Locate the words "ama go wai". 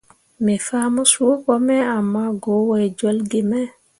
1.95-2.87